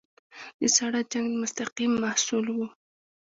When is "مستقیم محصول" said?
1.41-2.45